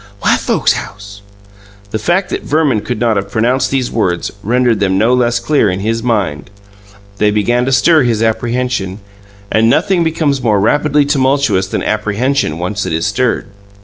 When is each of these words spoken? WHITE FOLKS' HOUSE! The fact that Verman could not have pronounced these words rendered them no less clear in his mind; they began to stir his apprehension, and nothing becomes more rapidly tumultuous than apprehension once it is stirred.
WHITE 0.21 0.39
FOLKS' 0.39 0.73
HOUSE! 0.73 1.21
The 1.91 1.99
fact 1.99 2.29
that 2.31 2.41
Verman 2.41 2.81
could 2.81 2.99
not 2.99 3.17
have 3.17 3.29
pronounced 3.29 3.69
these 3.69 3.91
words 3.91 4.31
rendered 4.41 4.79
them 4.79 4.97
no 4.97 5.13
less 5.13 5.39
clear 5.39 5.69
in 5.69 5.81
his 5.81 6.01
mind; 6.01 6.49
they 7.19 7.29
began 7.29 7.65
to 7.65 7.71
stir 7.71 8.01
his 8.01 8.23
apprehension, 8.23 8.97
and 9.51 9.69
nothing 9.69 10.03
becomes 10.03 10.41
more 10.41 10.59
rapidly 10.59 11.05
tumultuous 11.05 11.67
than 11.67 11.83
apprehension 11.83 12.57
once 12.57 12.83
it 12.87 12.93
is 12.93 13.05
stirred. 13.05 13.49